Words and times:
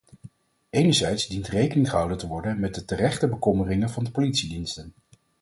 Enerzijds 0.69 1.27
dient 1.27 1.47
rekening 1.47 1.89
gehouden 1.89 2.17
te 2.17 2.27
worden 2.27 2.59
met 2.59 2.75
de 2.75 2.85
terechte 2.85 3.29
bekommeringen 3.29 3.89
van 3.89 4.03
de 4.03 4.11
politiediensten. 4.11 4.93